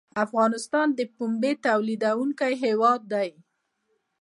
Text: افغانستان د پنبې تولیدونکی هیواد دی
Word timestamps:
افغانستان 0.25 0.87
د 0.99 1.01
پنبې 1.15 1.53
تولیدونکی 1.65 2.53
هیواد 2.65 3.01
دی 3.13 3.29